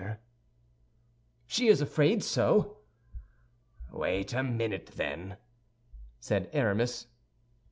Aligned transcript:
* 0.01 0.01
Haberdasher 0.03 0.19
"She 1.45 1.67
is 1.67 1.79
afraid 1.79 2.23
so." 2.23 2.79
"Wait 3.91 4.33
a 4.33 4.41
minute, 4.41 4.87
then," 4.95 5.37
said 6.19 6.49
Aramis. 6.53 7.05